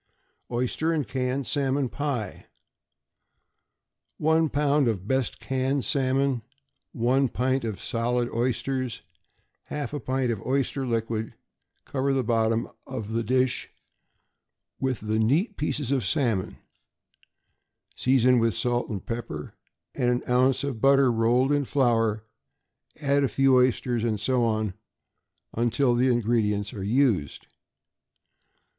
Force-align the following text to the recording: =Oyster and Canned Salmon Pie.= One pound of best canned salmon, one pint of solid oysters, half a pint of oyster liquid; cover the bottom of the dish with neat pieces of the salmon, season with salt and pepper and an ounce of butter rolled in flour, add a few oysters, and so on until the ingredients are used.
=Oyster 0.49 0.91
and 0.91 1.07
Canned 1.07 1.45
Salmon 1.45 1.87
Pie.= 1.87 2.47
One 4.17 4.49
pound 4.49 4.87
of 4.87 5.07
best 5.07 5.39
canned 5.39 5.85
salmon, 5.85 6.41
one 6.91 7.29
pint 7.29 7.63
of 7.63 7.79
solid 7.79 8.27
oysters, 8.33 9.03
half 9.67 9.93
a 9.93 9.99
pint 9.99 10.31
of 10.31 10.41
oyster 10.43 10.87
liquid; 10.87 11.35
cover 11.85 12.13
the 12.13 12.23
bottom 12.23 12.67
of 12.87 13.11
the 13.11 13.21
dish 13.21 13.69
with 14.79 15.03
neat 15.03 15.55
pieces 15.55 15.91
of 15.91 15.99
the 15.99 16.05
salmon, 16.07 16.57
season 17.95 18.39
with 18.39 18.57
salt 18.57 18.89
and 18.89 19.05
pepper 19.05 19.53
and 19.93 20.09
an 20.09 20.23
ounce 20.27 20.63
of 20.63 20.81
butter 20.81 21.11
rolled 21.11 21.51
in 21.51 21.63
flour, 21.63 22.23
add 22.99 23.23
a 23.23 23.29
few 23.29 23.55
oysters, 23.55 24.03
and 24.03 24.19
so 24.19 24.43
on 24.43 24.73
until 25.55 25.93
the 25.93 26.07
ingredients 26.11 26.73
are 26.73 26.83
used. 26.83 27.45